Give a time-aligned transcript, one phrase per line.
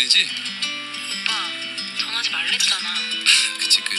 [0.00, 0.26] 잘 지내지?
[1.12, 1.52] 오빠
[1.98, 2.94] 전화하지 말랬잖아.
[3.60, 3.98] 그치 그 아,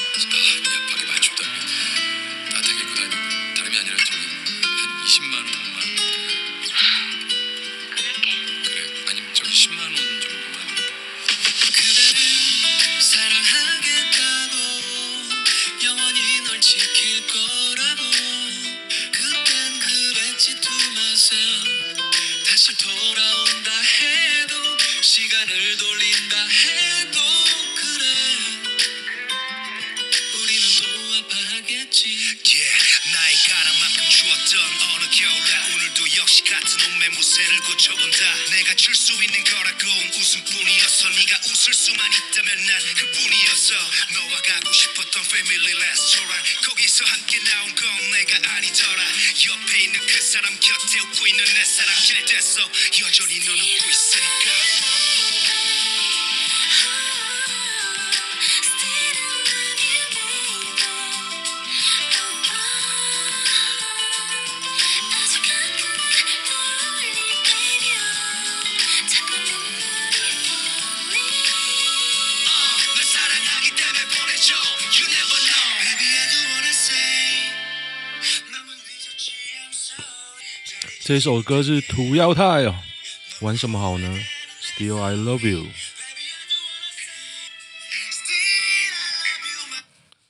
[0.89, 1.50] 밖에 많이 춥다며
[2.50, 3.16] 따뜻하게 입고 다니고
[3.55, 5.54] 다름이 아니라 저기 한 20만 원만
[7.96, 8.28] 끊을게.
[8.64, 8.78] 그래
[9.10, 10.75] 아니면 저기 10만 원 정도만
[11.71, 14.56] 그대를 사랑하겠다고
[15.83, 18.02] 영원히 널 지킬 거라고
[19.11, 21.38] 그땐 그랬지 두마상
[22.47, 23.71] 다시 돌아온다
[25.21, 27.20] 시간을 돌린다 해도
[27.75, 28.06] 그래.
[30.34, 32.02] 우리는 또 아파하겠지.
[32.42, 32.78] Yeah,
[33.14, 34.62] 나의 가랑만큼 추웠던
[34.95, 38.36] 어느 겨울날 오늘도 역시 같은 옷매 무새를 고쳐본다.
[38.50, 43.73] 내가 줄 수 있는 거라고 웃음뿐이었어 네가 웃을 수만 있다면 난 그뿐이었어
[44.14, 49.04] 너와 가고 싶었던 패밀리 레스토랑 거기서 함께 나온 건 내가 아니더라.
[49.45, 52.62] 옆에 있는 그 사람 곁에 웃고 있는 내 사람 잘 됐어.
[53.02, 55.01] 여전히 넌 웃고 있으니까
[81.12, 82.73] 这首歌是涂耀太哦，
[83.42, 84.17] 玩什么好呢
[84.62, 85.67] ？Still I Love You。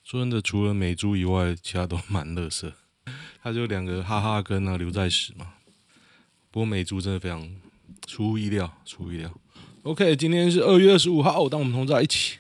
[0.04, 2.74] 说真的，除了美珠以外，其他都蛮乐色。
[3.44, 5.54] 他就两个哈哈跟啊刘在石嘛。
[6.50, 7.48] 不过美珠真的非常
[8.08, 9.32] 出乎意料，出乎意料。
[9.84, 12.40] OK，今天是二月二十五号，当我们同在一起。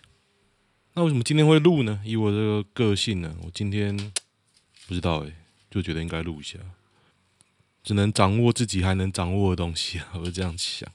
[0.96, 2.02] 那为什么今天会录呢？
[2.04, 3.96] 以我这个个性呢，我今天
[4.88, 5.32] 不知道诶，
[5.70, 6.58] 就觉得应该录一下。
[7.84, 10.90] 只能掌握自己还能掌握的东西啊， 我是这样想。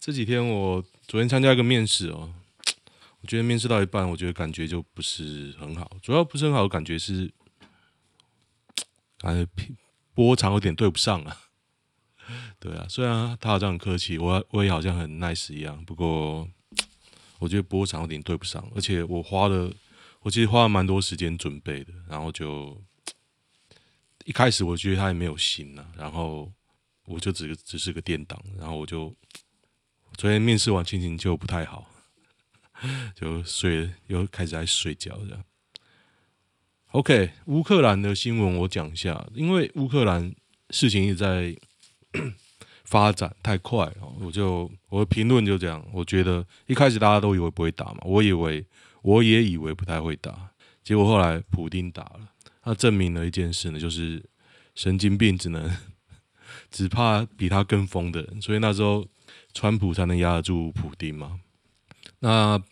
[0.00, 2.32] 这几天我昨天参加一个面试哦，
[3.22, 5.90] 我觉得面试到一半，我觉得感觉就不是很好。
[6.02, 7.32] 主要不是很好的感觉是，
[9.18, 9.48] 感觉
[10.14, 11.38] 波长有点对不上啊。
[12.58, 16.48] 对啊，虽然他好像很客气，我我也好像很 nice 一样，不过
[17.38, 19.72] 我觉得波长有点对不上，而且我花了，
[20.22, 22.80] 我其实花了蛮多时间准备的，然后就
[24.24, 26.50] 一开始我觉得他也没有心啊，然后
[27.06, 29.14] 我就只只是个垫档，然后我就
[30.16, 31.86] 昨天面试完心情就不太好，
[33.14, 35.44] 就睡，又开始在睡觉这样。
[36.92, 40.34] OK，乌克兰的新闻我讲一下，因为乌克兰
[40.70, 41.56] 事情一直在
[42.84, 48.66] 发展太快哦，我就我的评论就这样，我觉得一开始大家都以为不会打嘛，我以为
[49.00, 50.50] 我也以为不太会打，
[50.84, 52.31] 结果后来普丁打了，
[52.62, 54.24] 他证明了一件事呢，就是
[54.74, 55.70] 神经病只能
[56.70, 59.06] 只怕比他更疯的人，所以那时候
[59.52, 61.40] 川普才能压得住普丁嘛。
[62.20, 62.62] 那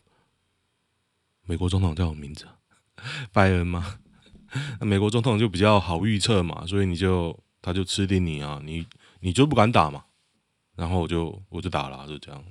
[1.44, 2.46] 美国总统叫什么名字？
[3.32, 3.98] 拜登吗？
[4.78, 8.86] 那美国总统就比较好预测嘛，所以你就他就吃定你啊，你
[9.20, 10.04] 你就不敢打嘛，
[10.76, 12.44] 然后我就我就打了，就这样，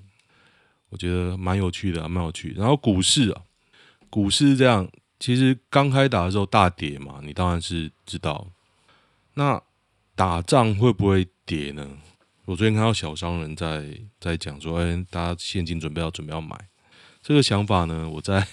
[0.90, 2.54] 我觉得蛮有趣的，蛮有趣。
[2.58, 3.44] 然后股市啊，
[4.10, 4.90] 股市这样，
[5.20, 8.48] 其实刚开打的时候大跌嘛，你当然是知道。
[9.34, 9.62] 那
[10.16, 11.98] 打仗会不会跌呢？
[12.46, 16.58] 我最近看到小商人在在讲说，哎，大家现金准备要准备要买，
[17.22, 18.48] 这个想法呢，我在。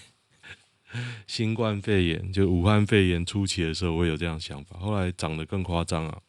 [1.26, 4.78] 新冠肺炎就武汉肺炎初期的时候，我也有这样想法。
[4.78, 6.22] 后来涨得更夸张啊。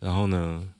[0.00, 0.74] 然后呢，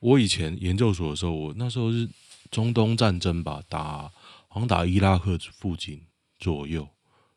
[0.00, 2.10] 我以前研究所的时候，我那时候是
[2.50, 4.10] 中东战争吧，打
[4.48, 6.02] 好像打伊拉克附近
[6.38, 6.86] 左右，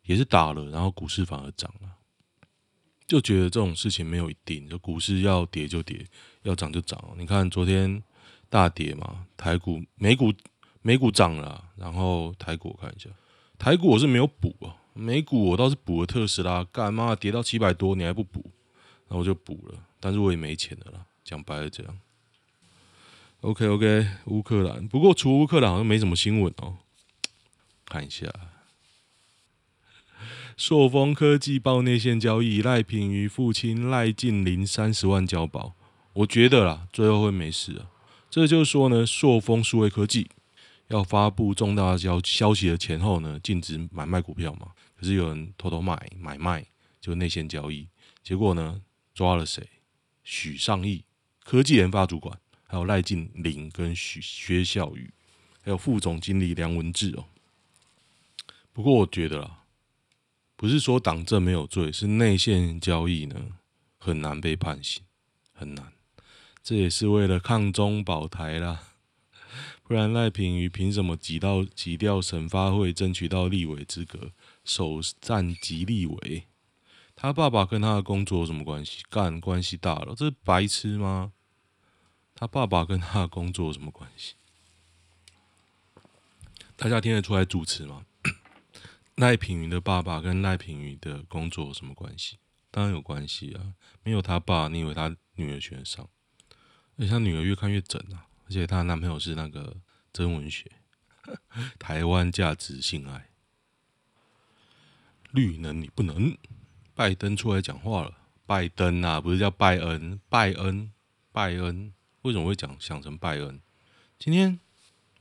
[0.07, 1.90] 也是打了，然后股市反而涨了。
[3.06, 6.06] 就觉得这种事情没有一定，就股市要跌就跌，
[6.41, 7.00] 要涨就涨。
[7.18, 8.01] 你看昨天
[8.50, 10.34] 大跌嘛，台股、美股、
[10.81, 13.09] 美股涨了，然后台股我看一下。
[13.57, 18.51] 台股我是没有补啊，美股我倒是补了特斯拉，干嘛跌到七百多你还不补？
[19.07, 22.00] 那我就补了，但是我也没钱了啦，讲白了这样。
[23.42, 26.77] OK OK，乌克兰，不过除乌克兰好像没什么新闻哦，
[27.86, 28.27] 看一下，
[30.57, 35.75] 硕丰科技爆内线交易，赖品妤父亲赖进林三十万交保，
[36.13, 37.92] 我觉得啦，最后会没事啊。
[38.27, 40.27] 这就是说呢，硕丰数位科技。
[40.88, 44.71] 要发布重大消消息的前后呢，禁止买卖股票嘛。
[44.95, 46.65] 可是有人偷偷买买卖，
[47.00, 47.88] 就内线交易。
[48.24, 48.81] 结果呢，
[49.13, 49.63] 抓了谁？
[50.24, 51.04] 许尚义，
[51.44, 55.13] 科技研发主管，还有赖进林跟许薛孝宇，
[55.62, 57.25] 还有副总经理梁文志哦。
[58.74, 59.59] 不过我觉得啦，
[60.57, 63.36] 不是说党政没有罪，是内线交易呢
[64.00, 65.04] 很难被判刑，
[65.54, 65.94] 很难。
[66.63, 68.83] 这也是为了抗中保台啦。
[69.83, 74.31] 不然赖品妤凭什么挤到挤掉省发会，争取到立委资格，
[74.65, 76.48] 首战即立委？
[77.15, 79.04] 他爸爸跟他的工作有什么关系？
[79.09, 81.31] 干关系大了，这是白痴吗？
[82.36, 84.33] 他爸爸跟他的工作有什么关系？
[86.75, 88.06] 大家听得出来主持吗？
[89.18, 92.38] 赖品妤的爸爸跟赖品妤的工作有什么关系？
[92.69, 93.74] 当然有关系啊！
[94.04, 96.08] 没有他爸，你以为他女儿选上？
[96.98, 98.28] 而且他女儿越看越整啊！
[98.46, 99.75] 而且她男朋友是那个
[100.14, 100.72] 曾文学，
[101.80, 103.30] 台湾价值性爱，
[105.31, 106.38] 绿能你不能。
[106.94, 108.16] 拜登出来讲话了，
[108.46, 110.94] 拜登啊，不是叫拜恩，拜恩，
[111.31, 111.92] 拜恩，
[112.22, 113.60] 为什么会讲想成拜恩？
[114.19, 114.60] 今天。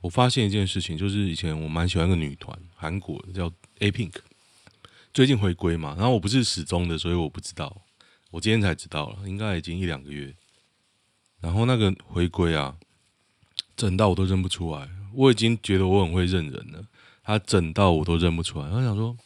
[0.01, 4.13] 我发现一件事情，就是以前我蛮喜欢一个女团，韩国的叫 A Pink，
[5.13, 5.95] 最近回归嘛。
[5.97, 7.81] 然后我不是始终的，所以我不知道。
[8.29, 10.35] 我今天才知道了，应该已经一两个月。
[11.39, 12.75] 然后那个回归啊，
[13.75, 14.89] 整到我都认不出来。
[15.13, 16.85] 我已经觉得我很会认人了，
[17.23, 18.67] 他整到我都认不出来。
[18.69, 19.17] 我想说，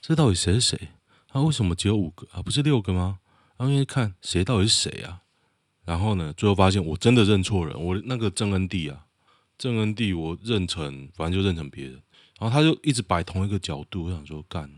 [0.00, 0.88] 这到底谁是谁？
[1.28, 2.42] 他为什么只有五个啊？
[2.42, 3.18] 不是六个吗？
[3.56, 5.20] 然后一看谁到底是谁啊？
[5.84, 9.06] 然后呢，最后发现我真的认错人，我那个曾恩地啊。
[9.62, 11.92] 郑恩地，我认成，反正就认成别人，
[12.40, 14.68] 然后他就一直摆同一个角度，我想说干，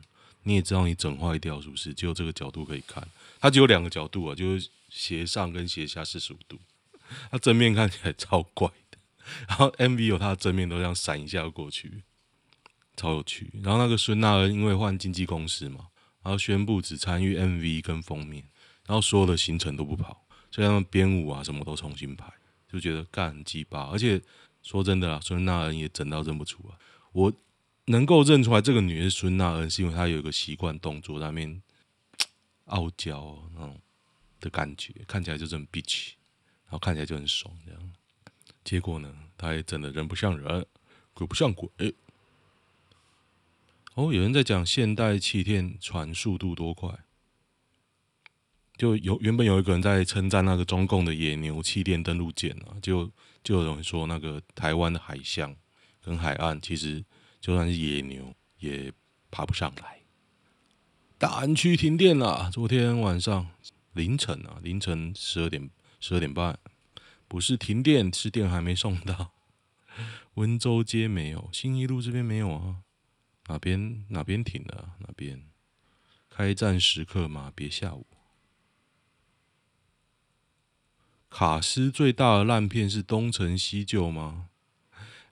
[0.43, 1.95] 你也知道你整坏掉是不是？
[1.95, 3.09] 只有这个角度可以看，
[3.41, 6.59] 他只有两个角度啊，就是斜上跟斜下四十五度，
[7.31, 8.99] 他正面看起来超怪的，
[9.49, 12.03] 然后 MV 有他的正面都这样闪一下过去，
[12.95, 13.51] 超有趣。
[13.63, 15.87] 然后那个孙娜恩因为换经纪公司嘛，
[16.23, 18.45] 然后宣布只参与 MV 跟封面，
[18.87, 22.31] 然后所有的行程都不跑，所以他们编舞啊什么都重新排，
[22.71, 24.21] 就觉得干鸡巴，而且。
[24.65, 26.75] 说真的啦，孙娜恩也整到认不出来。
[27.13, 27.33] 我
[27.85, 31.63] 能够认出来这个女人是孙娜恩，是因为她有一个习惯动作，那边
[32.67, 33.79] 傲娇那种
[34.41, 36.15] 的感觉，看起来就是很 bitch，
[36.65, 37.93] 然后看起来就很爽这样。
[38.65, 40.67] 结果呢，她也整的人不像人，
[41.13, 41.69] 鬼不像鬼。
[43.95, 47.05] 哦，有人在讲现代气垫传速度多快，
[48.77, 53.11] 就有原本有一个人在称赞那个中共的野牛气垫登陆舰啊，就。
[53.45, 55.55] 就有人说，那个台湾的海象
[56.01, 57.05] 跟海岸，其实
[57.43, 58.91] 就算是野牛也
[59.31, 60.01] 爬不上来。
[61.19, 63.47] 大安区停电了，昨天晚上
[63.93, 65.69] 凌晨啊，凌晨十二点
[66.01, 66.59] 十二点半，
[67.29, 69.33] 不是停电，是电还没送到。
[70.37, 72.77] 温州街没有，信义路这边没有啊。
[73.49, 74.95] 哪边哪边停了？
[75.01, 75.45] 哪边？
[76.31, 77.53] 开战时刻吗？
[77.55, 78.07] 别吓我。
[81.37, 84.47] 卡司最大的烂片是《东成西就》吗？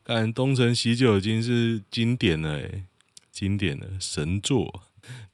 [0.02, 2.86] 看《东成西就》已经是经典了，诶，
[3.30, 4.82] 经典的神作。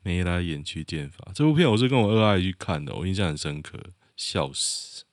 [0.02, 3.78] 眉来眼去剑法这部片，我是跟我二爱去看的，我印象很深刻，
[4.14, 5.04] 笑死。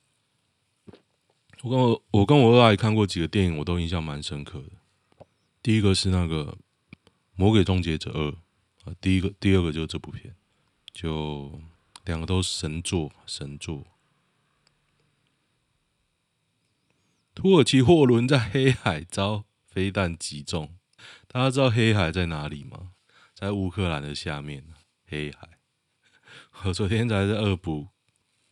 [1.62, 5.26] 我跟我我跟我二爱看过几个电影，我都印象蛮深刻的。
[5.62, 6.44] 第一个是那个
[7.34, 8.28] 《魔鬼终结者二》
[8.84, 10.34] 啊，第一个第二个就是这部片，
[10.92, 11.58] 就
[12.04, 13.86] 两个都是神作，神作。
[17.36, 20.70] 土耳其货轮在黑海遭飞弹击中，
[21.28, 22.92] 大家知道黑海在哪里吗？
[23.34, 24.64] 在乌克兰的下面。
[25.06, 25.46] 黑海，
[26.64, 27.88] 我昨天才在恶补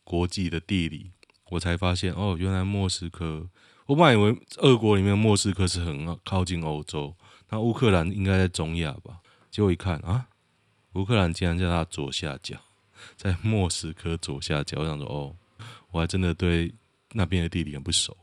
[0.03, 1.11] 国际的地理，
[1.49, 3.49] 我才发现哦，原来莫斯科，
[3.87, 7.15] 我本来以为俄国里面莫斯科是很靠近欧洲，
[7.49, 9.19] 那乌克兰应该在中亚吧？
[9.49, 10.27] 结果一看啊，
[10.93, 12.55] 乌克兰竟然在它左下角，
[13.17, 15.35] 在莫斯科左下角，我想说哦，
[15.89, 16.71] 我还真的对
[17.13, 18.15] 那边的地理很不熟。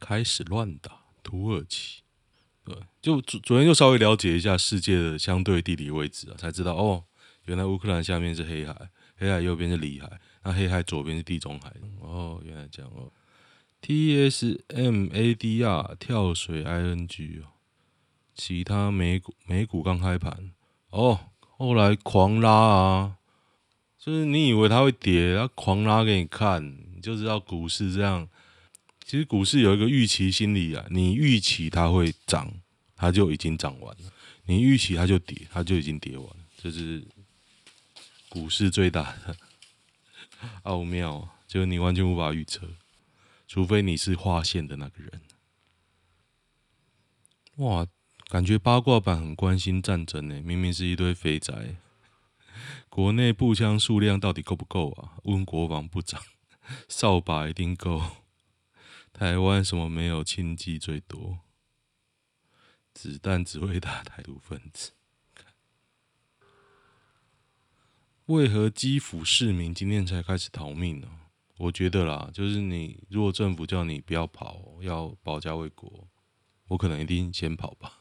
[0.00, 0.90] 开始乱打
[1.22, 2.00] 土耳其，
[2.64, 7.04] 对，就昨昨天就稍微了解一下世界的相对地理位置啊，才知道哦，
[7.44, 11.70] 原来乌克兰下面是黑海，黑海右边是里海，那黑海左边是地中海。
[12.00, 13.12] 哦，原来这样哦。
[13.82, 17.52] T S M A D R 跳水 I N G 哦，
[18.34, 20.52] 其他美股美股刚开盘
[20.90, 23.16] 哦，后来狂拉啊，
[23.98, 26.62] 就是你以为它会跌，它狂拉给你看，
[26.94, 28.28] 你就知道股市这样。
[29.10, 32.48] 其实股市有一个预期心理啊，你预期它会涨，
[32.94, 34.04] 它就已经涨完了；
[34.44, 36.36] 你预期它就跌，它就已经跌完了。
[36.56, 37.04] 这是
[38.28, 39.36] 股市最大的
[40.62, 42.68] 奥妙，就是你完全无法预测，
[43.48, 45.20] 除非你是划线的那个人。
[47.56, 47.84] 哇，
[48.28, 51.74] 感觉八卦版很关心战争呢，明明是一堆肥宅。
[52.88, 55.18] 国内步枪数量到底够不够啊？
[55.24, 56.22] 问国防部长，
[56.86, 58.00] 扫把一定够。
[59.20, 61.40] 台湾什么没有庆忌最多？
[62.94, 64.92] 子弹只会打台独分子。
[68.24, 71.08] 为何基辅市民今天才开始逃命呢？
[71.58, 76.08] 我觉得啦，就是你如果政府叫你不要跑，要保家卫国，
[76.68, 78.00] 我可能一定先跑吧。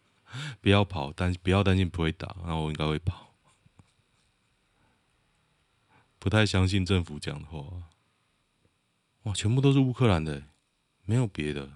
[0.60, 3.34] 不要跑，但不要担心不会打，那我应该会跑。
[6.18, 7.84] 不太相信政府讲的话。
[9.24, 10.44] 哇，全部都是乌克兰的，
[11.10, 11.68] 没有别的。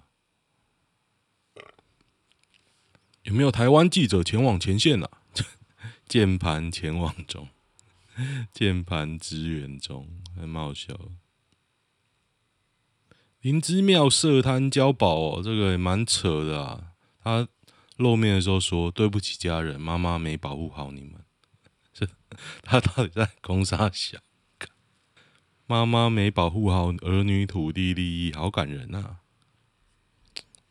[3.24, 5.10] 有没有台湾记者前往前线啊？
[6.06, 7.48] 键盘前往中，
[8.52, 10.96] 键盘支援中，很好笑。
[13.40, 16.92] 林之妙设摊交保哦，这个也蛮扯的啊。
[17.18, 17.48] 他
[17.96, 21.24] 露面的时候说：“对不起家人，妈妈没保护好你们。”
[21.92, 22.06] 这，
[22.62, 24.22] 他到底在攻杀想？
[25.66, 29.22] 妈妈没保护好儿女土地利益，好感人啊！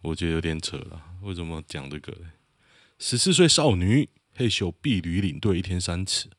[0.04, 1.02] 我觉得有点扯了。
[1.22, 2.16] 为什么讲这个？
[3.00, 6.30] 十四岁少女嘿咻碧旅领队一天三次。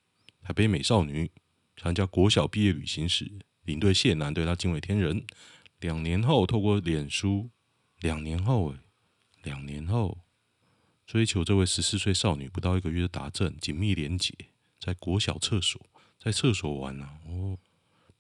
[0.43, 1.31] 台北美少女
[1.77, 3.31] 参加国小毕业旅行时，
[3.65, 5.25] 领队谢男对她敬畏天人。
[5.81, 7.51] 两年后，透过脸书，
[8.01, 8.79] 两年后诶，
[9.43, 10.19] 两年后
[11.07, 14.35] 追求这位十四岁少女不到一个月就达阵，紧密连结，
[14.79, 15.81] 在国小厕所，
[16.19, 17.19] 在厕所玩啊！
[17.27, 17.59] 哦，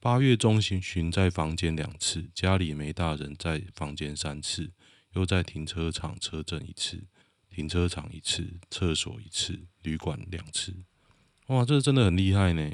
[0.00, 4.70] 八月中旬寻在房间两次，家里没大人，在房间三次，
[5.14, 7.04] 又在停车场车震一次。
[7.50, 10.74] 停车场一次，厕所一次，旅馆两次，
[11.46, 12.68] 哇，这真的很厉害呢。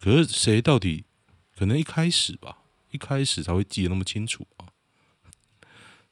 [0.00, 1.04] 可是谁到底
[1.54, 4.72] 可能一开始吧，一开始才会记得那么清楚啊？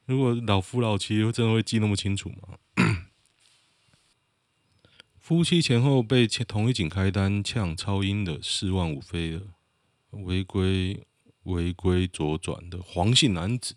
[0.05, 2.59] 如果老夫老妻真的会记那么清楚吗？
[5.19, 9.41] 夫妻前后被同一警开单呛超英的四万五飞了，
[10.11, 11.03] 违规
[11.45, 13.75] 违规左转的黄姓男子。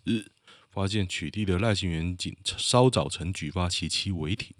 [0.77, 4.55] 发现取缔的赖姓员警稍早曾举发其妻违停，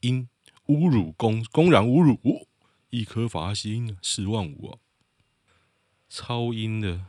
[0.00, 0.26] 因
[0.68, 2.48] 侮辱公公然侮辱，
[2.88, 4.78] 一颗罚金四万五啊！
[6.08, 7.04] 超英的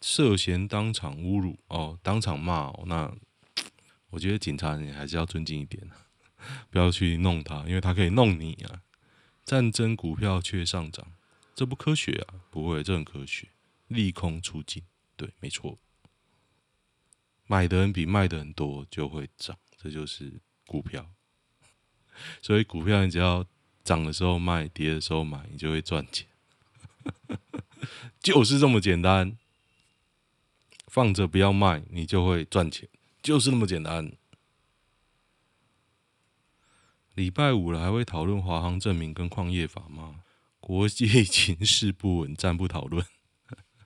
[0.00, 3.12] 涉嫌当场侮辱哦，当场骂哦，那
[4.10, 5.90] 我觉得警察你还是要尊敬一点，
[6.70, 8.82] 不要去弄他，因为他可以弄你啊！
[9.44, 11.04] 战争股票却上涨，
[11.56, 12.38] 这不科学啊！
[12.52, 13.48] 不会，这很科学，
[13.88, 14.84] 利空出尽，
[15.16, 15.76] 对，没错。
[17.46, 21.10] 买的人比卖的人多，就会涨，这就是股票。
[22.40, 23.44] 所以股票你只要
[23.82, 26.28] 涨的时候卖，跌的时候买，你就会赚钱，
[28.20, 29.36] 就是这么简单。
[30.86, 32.88] 放着不要卖，你就会赚钱，
[33.20, 34.12] 就是那么简单。
[37.16, 40.20] 礼拜五了，还会讨论华航证明跟矿业法吗？
[40.60, 43.04] 国际情势不稳，暂不讨论。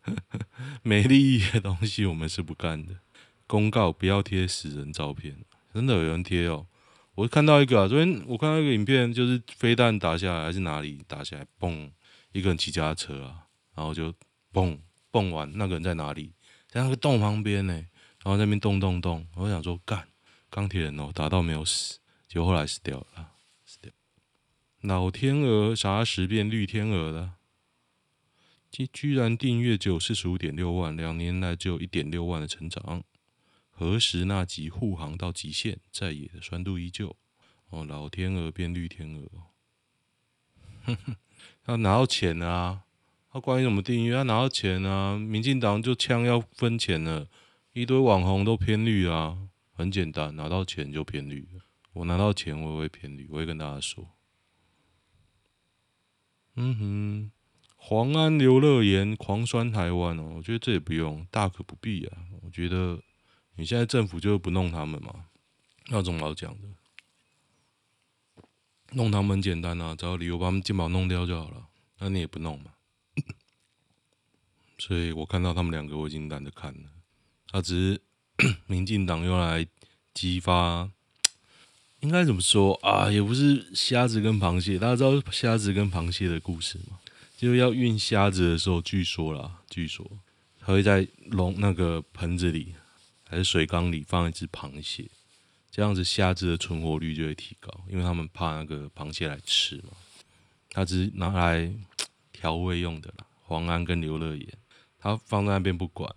[0.82, 3.00] 没利益的东西，我们是不干的。
[3.48, 5.34] 公告不要贴死人照片，
[5.72, 6.66] 真的有人贴哦！
[7.14, 11.90] 我看到一个啊，昨天我看到一个影片，就是飞弹打下来还是哪里打下来，嘣，
[12.32, 14.12] 一个人骑脚踏车啊，然后就
[14.52, 14.78] 嘣
[15.10, 16.32] 嘣完，那个人在哪里？
[16.68, 20.06] 在那个洞旁边呢，然后那边咚咚咚，我想说干
[20.50, 23.32] 钢铁人哦，打到没有死，结果后来死掉了，
[23.64, 23.90] 死掉。
[24.82, 27.32] 老天鹅啥时变绿天鹅了？
[28.70, 33.02] 居居然订阅只有四十五点六万，两年来只有一点六万的成长。
[33.78, 37.14] 何时那集护航到极限，在野的酸度依旧。
[37.68, 39.30] 哦，老天鹅变绿天鹅，
[40.82, 41.16] 哼哼，
[41.62, 42.82] 他拿到钱啊！
[43.30, 44.16] 他关于什么订阅？
[44.16, 45.16] 他拿到钱啊！
[45.16, 47.28] 民进党就枪要分钱了，
[47.72, 49.38] 一堆网红都偏绿啊！
[49.70, 51.46] 很简单，拿到钱就偏绿。
[51.92, 54.08] 我拿到钱，我也会偏绿，我会跟大家说。
[56.56, 57.30] 嗯哼，
[57.76, 62.18] 黄安刘乐言狂酸台湾哦，我觉得这也不用，大可不必啊。
[62.42, 63.00] 我觉得。
[63.58, 65.24] 你现在政府就不弄他们嘛？
[65.88, 66.68] 那种老讲的，
[68.92, 71.66] 弄他们很简单啊，只要理由把他们健保弄掉就好了。
[71.98, 72.70] 那你也不弄嘛？
[74.78, 76.88] 所以我看到他们两个，我已经懒得看了。
[77.48, 78.00] 他只是
[78.68, 79.66] 民进党用来
[80.14, 80.88] 激发，
[81.98, 83.10] 应该怎么说啊？
[83.10, 87.00] 也不是虾子跟螃蟹，大家知道虾子跟螃蟹的故事吗？
[87.36, 90.08] 就要运虾子的时候，据说啦，据说
[90.60, 92.76] 他会在笼那个盆子里。
[93.28, 95.10] 还是水缸里放一只螃蟹，
[95.70, 99.90] 这样子虾子的存活率就会提高，因为他们怕那个螃蟹来吃嘛。
[100.70, 101.70] 它只是拿来
[102.32, 103.26] 调味用的啦。
[103.42, 104.48] 黄安跟刘乐言，
[104.98, 106.10] 他放在那边不管，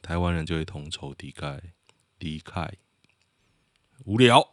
[0.00, 1.60] 台湾人就会同仇敌忾，
[2.18, 2.72] 离开。
[4.06, 4.50] 无聊，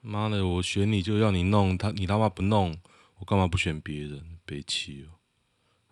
[0.00, 0.46] 妈的！
[0.46, 2.78] 我选你就要你弄他，你他妈不弄，
[3.18, 4.38] 我干嘛不选别人？
[4.44, 5.18] 悲气哦。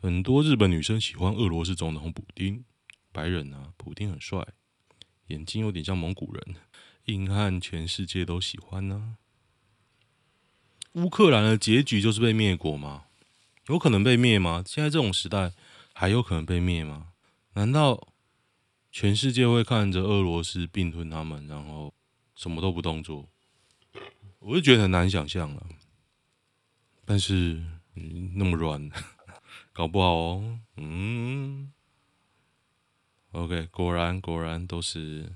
[0.01, 2.65] 很多日本女生喜欢俄罗斯总统普丁，
[3.11, 4.47] 白人啊，普丁很帅。
[5.29, 6.57] 眼睛有点像蒙古人，
[7.07, 9.17] 硬汉全世界都喜欢呢、
[10.93, 13.05] 乌克兰的结局就是被灭国吗？
[13.69, 14.63] 有可能被灭吗？
[14.67, 15.53] 现在这种时代，
[15.93, 17.09] 还有可能被灭吗？
[17.55, 18.09] 难道
[18.93, 21.95] 全世界会看着俄罗斯并吞他们，然后
[22.35, 23.29] 什么都不动作？
[24.41, 25.67] 我就觉得很难想象了。
[27.07, 27.63] 但是，
[28.35, 28.91] 那么软，
[29.73, 30.61] 搞不好哦。
[30.77, 31.73] 嗯
[33.35, 35.33] ，OK，果然果然都是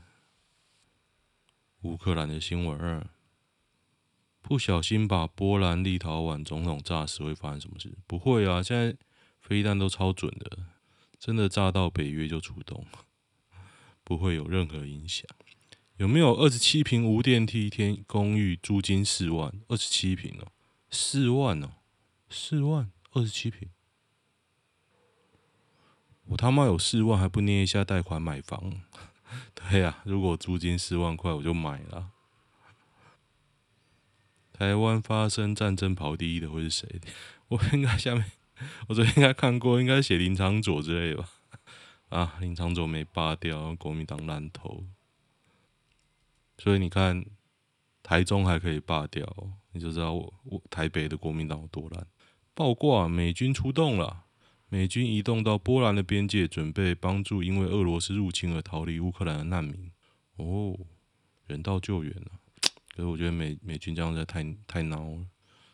[1.83, 3.07] 乌克兰的新闻。
[4.41, 7.93] 不小心把波兰、立陶宛总统炸死会发生什么事？
[8.07, 8.97] 不会啊，现在
[9.41, 10.59] 飞弹都超准的，
[11.19, 12.87] 真的炸到北约就出动，
[14.05, 15.29] 不会有任何影响。
[15.97, 19.53] 有没有二十七平无电梯天公寓租金四万？
[19.67, 20.53] 二十七平哦，
[20.91, 21.73] 四万哦，
[22.31, 23.69] 四万二十七平，
[26.29, 28.83] 我他妈有四万还不捏一下贷款买房？
[29.55, 32.11] 对呀、如果租金四万块我就买了。
[34.53, 37.01] 台湾发生战争跑第一的会是谁？
[37.49, 38.25] 我应该下面，
[38.89, 41.29] 我昨天应该看过，应该写林昶佐之类的吧？
[42.09, 44.85] 啊，林昶佐没罢掉，国民党烂头，
[46.59, 47.25] 所以你看
[48.03, 49.27] 台中还可以罢掉，
[49.73, 52.07] 你就知道我我台北的国民党有多烂。
[52.55, 54.25] 爆挂，美军出动了，
[54.69, 59.91] 美军移动到波兰的边界，准备帮助因为俄罗斯入侵而逃离乌克兰的难民。
[60.37, 60.79] 哦，
[61.47, 62.33] 人道救援了。
[62.95, 65.27] 可是我觉得美美军这样子太太孬了，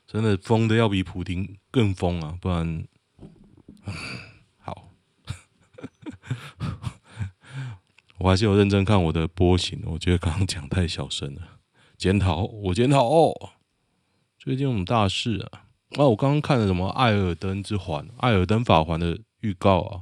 [0.07, 2.39] 真的疯的要比普丁更疯啊！
[2.41, 2.87] 不然，
[4.59, 4.91] 好，
[8.19, 11.61] 我还是有认真看我的波形，我觉得刚刚讲太小声了，
[11.97, 13.53] 检讨我检讨哦。
[14.39, 15.64] 最近我们大事啊？
[15.97, 20.01] 哦，我刚刚看了什么《艾尔登之环》《艾尔登法环》的预告啊？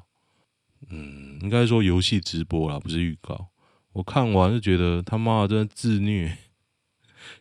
[0.89, 3.49] 嗯，应该说游戏直播啦，不是预告。
[3.93, 6.39] 我看完就觉得他妈的真的自虐。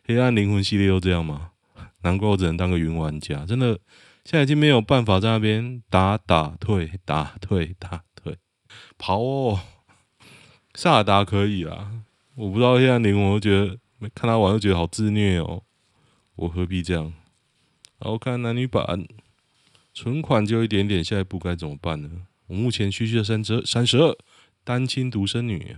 [0.06, 1.52] 黑暗灵魂系列都这样吗？
[2.02, 3.46] 难怪我只能当个云玩家。
[3.46, 3.78] 真的，
[4.24, 8.36] 现在已经没有办法在那边打打退打退打退
[8.98, 9.60] 跑哦。
[10.74, 11.90] 萨尔达可以啦，
[12.34, 15.62] 我不知道黑暗灵魂，我觉得没看他玩就觉得好自虐哦。
[16.36, 17.12] 我何必这样？
[18.02, 19.06] 然后看男女版，
[19.94, 22.26] 存款就一点点，下一步该怎么办呢？
[22.48, 24.18] 我目前区区三十三十二，
[24.64, 25.76] 单亲独生女。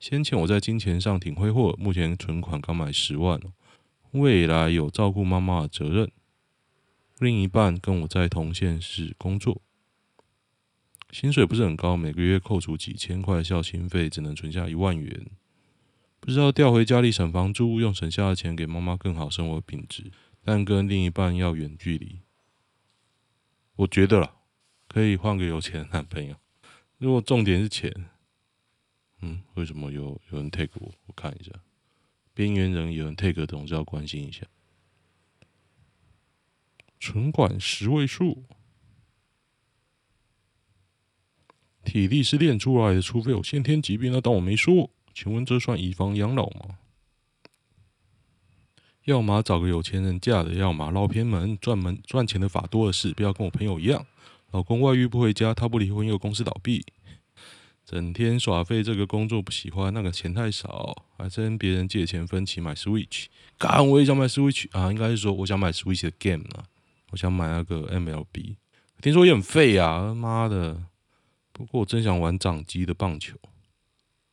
[0.00, 3.40] 先前我在金钱上挺挥霍，目前存款刚满十万，
[4.10, 6.10] 未来有照顾妈妈的责任。
[7.20, 9.62] 另一半跟我在同县市工作，
[11.12, 15.26] 薪水不是很高，每个月扣除几千块孝心费，只能存下一万元。
[16.18, 20.10] 不知道调回家里省房租，用省下的钱给妈妈更好生活品质，
[20.44, 22.20] 但跟另一半要远距离。
[23.76, 24.36] 我觉得啦，
[24.88, 26.36] 可以换个有钱的男朋友。
[26.98, 28.10] 如果重点是钱。
[29.24, 30.92] 嗯，为什么有有人 take 我？
[31.06, 31.52] 我看一下，
[32.34, 34.44] 边缘人有人 take，总是要关心一下。
[36.98, 38.42] 存款十位数，
[41.84, 44.90] 体力是练出来的，除非有先天疾病，那当我没说。
[45.14, 46.80] 请问这算以房养老吗？
[49.04, 54.06] 要么找个有钱人嫁的，要么捞偏门，赚门赚钱的法多的是，不要跟我朋友一样，
[54.52, 56.84] 老公外遇不回家，他不离婚又公司倒闭。
[57.84, 63.26] 整天耍废，这个工作不喜欢，那个钱太少，还跟别人借钱分期买 Switch。
[63.58, 66.64] 干，我也想买 Switch 啊，应该是说我想买 Switch 的 game 啊，
[67.10, 68.56] 我想买那个 MLB，
[69.00, 70.84] 听说也很废啊，他妈的！
[71.52, 73.36] 不过我真想玩掌机的棒球。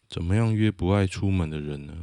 [0.08, 1.94] 怎么样约不爱出门的人呢？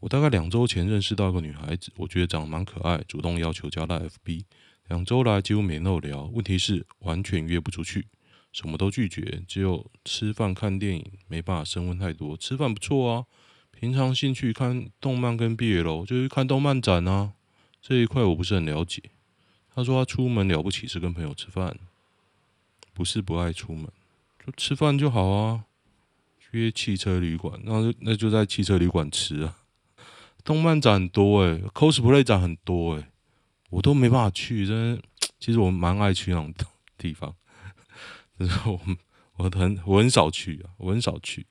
[0.00, 4.44] 我大概两周前认识到一个女孩子，我觉得长得蛮可爱，主动要求加到 FB，
[4.88, 8.06] 两周来几乎没漏聊，问题是完全约不出去。
[8.52, 12.36] 什么都拒绝，只有吃饭看电影没办法升温太多。
[12.36, 13.24] 吃饭不错啊，
[13.70, 17.34] 平常兴趣看动漫跟 BL，就是看动漫展啊。
[17.82, 19.02] 这一块我不是很了解。
[19.74, 21.78] 他说他出门了不起是跟朋友吃饭，
[22.94, 23.86] 不是不爱出门，
[24.44, 25.64] 就吃饭就好啊。
[26.52, 29.58] 约汽车旅馆，那就那就在汽车旅馆吃啊。
[30.46, 33.08] 动漫展很多诶、cosplay 展很多诶、
[33.68, 34.64] 我都没办法去。
[34.64, 35.02] 真的，
[35.40, 36.54] 其实我蛮爱去那种
[36.96, 37.34] 地方。
[38.38, 38.80] 但是我
[39.38, 41.46] 我很我很少去啊，我很少去。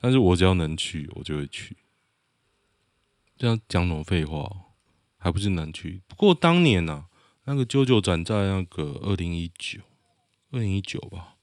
[0.00, 1.76] 但是我只要能去，我就会去。
[3.38, 4.50] 这样讲什么废话？
[5.16, 6.02] 还不是能去？
[6.08, 7.04] 不过当年呢、啊，
[7.44, 9.80] 那个 JoJo 展在那个二零一九，
[10.50, 11.36] 二零一九吧。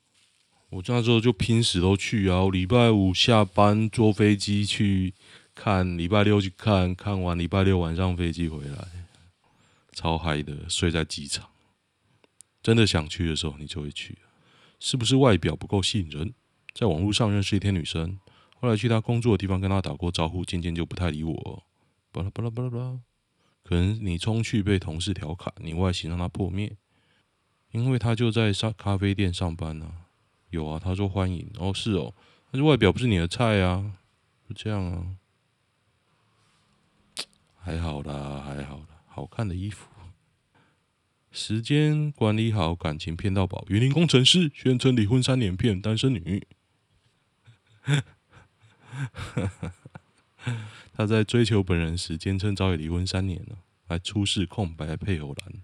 [0.70, 2.42] 我那时候就拼死都去啊！
[2.42, 5.14] 我礼拜五下班坐飞机去
[5.58, 8.88] 看，礼拜六去看，看完礼拜六晚上飞机回来，
[9.92, 11.50] 超嗨的，睡在机场。
[12.62, 14.20] 真的想去的时候，你就会去。
[14.80, 16.36] 是不是外表不够吸引人？
[16.76, 18.20] 在网络上认识一天女生，
[18.60, 21.64] 后来去她工作的地方跟她打过招呼，渐渐就不太理我。
[22.12, 23.00] 巴拉巴拉巴拉巴拉，
[23.64, 26.78] 可能你冲去被同事调侃，你外形让她破灭。
[27.72, 30.06] 因为她就在上咖啡店上班啊。
[30.52, 31.50] 有啊，她说欢迎。
[31.58, 32.14] 哦，是哦，
[32.52, 33.94] 但是外表不是你的菜啊，
[34.48, 35.18] 就这样啊。
[37.68, 39.90] 还好啦，还好啦，好看的衣服。
[41.32, 43.66] 时间管理好，感情骗到宝。
[43.68, 46.48] 园林工程师宣称离婚三年骗单身女。
[50.94, 55.62] 他在追求本人时，坚称早已离婚三年了，还出示空白配偶栏。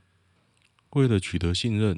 [0.90, 1.98] 为了取得信任，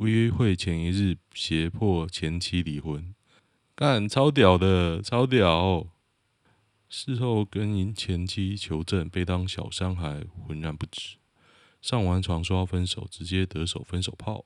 [0.00, 3.14] 约会前一日胁迫前妻离婚，
[3.74, 5.86] 干超屌的，超屌！
[6.88, 11.16] 事后跟您前妻求证，被当小三还浑然不知。
[11.82, 14.44] 上完床说要分手，直接得手分手炮。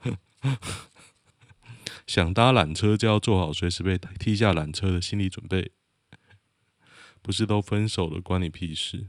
[2.06, 5.72] 想搭缆车就要做好随时被踢下缆车的心理准备。
[7.22, 9.06] 不是都分手了，关你屁事！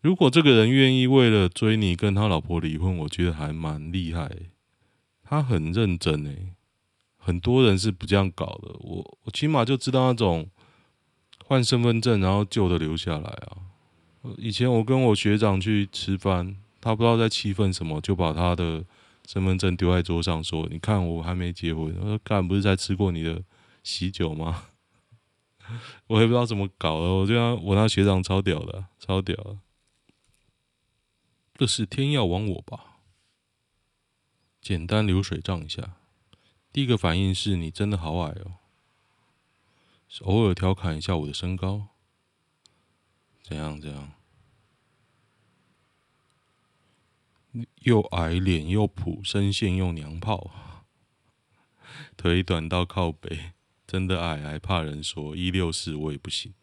[0.00, 4.50] 如果这个人愿意为了追你跟他老婆离婚，我觉得还蛮厉害。
[5.22, 6.56] 他很认真诶，
[7.20, 8.74] 很多人是不这样搞的。
[8.80, 10.50] 我我起码就知道那种
[11.44, 13.58] 换身份证，然后旧的留下来啊。
[14.36, 18.84] 以前我跟我学长去吃饭，他不知道在气愤什么，就把他的
[19.26, 23.42] 身份证丢在桌上，说：“你看我还没结婚。”我说：“干，不是才吃过你的
[23.82, 24.64] 喜酒吗？”
[26.08, 29.58] 我也不知道怎么搞的，我觉得我那学长超屌的，超屌。
[31.54, 32.96] 这是天要亡我吧？
[34.60, 35.96] 简单流水账一下，
[36.72, 38.58] 第一个反应是你真的好矮哦，
[40.22, 41.88] 偶尔调侃一下我的身高。
[43.42, 43.80] 怎样？
[43.80, 44.12] 怎样？
[47.80, 50.84] 又矮，脸又普，声线又娘炮，
[52.16, 53.50] 腿短到靠北，
[53.88, 56.54] 真的矮还怕人说一六四我也不行。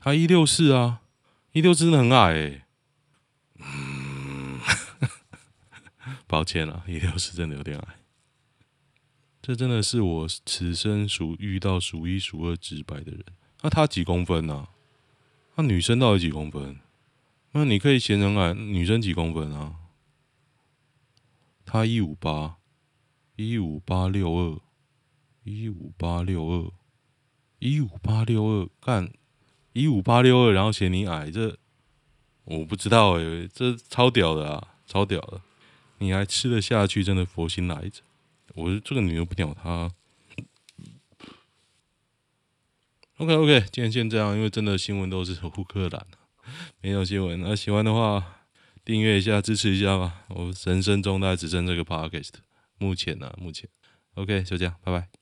[0.00, 1.02] 他一六四啊，
[1.52, 2.62] 一六四真的很矮诶。
[3.58, 4.58] 嗯，
[6.26, 8.01] 抱歉了，一六四真的有点矮。
[9.42, 13.24] 这真的是我此生数遇到数一数二直白的人。
[13.62, 14.68] 那他几公分呢？
[15.56, 16.78] 那女生到底几公分？
[17.50, 19.74] 那你可以嫌人矮，女生几公分啊？
[21.66, 22.56] 她一五八，
[23.36, 24.60] 一五八六二，
[25.44, 26.72] 一五八六二，
[27.58, 29.12] 一五八六二，干
[29.72, 31.58] 一五八六二，然后嫌你矮，这
[32.44, 35.40] 我不知道诶、这超屌的啊，超屌的，
[35.98, 37.02] 你还吃得下去？
[37.02, 38.02] 真的佛心来着！
[38.54, 39.90] 我是这个女的不鸟他。
[43.18, 46.06] OK OK，今天先这样，因为真的新闻都是乌克兰，
[46.80, 47.40] 没有新闻。
[47.40, 48.42] 那喜欢的话，
[48.84, 50.24] 订阅一下，支持一下吧。
[50.28, 52.32] 我人生中大概只剩这个 Podcast，
[52.78, 53.68] 目前呢、目前
[54.14, 55.21] OK，就这样，拜拜。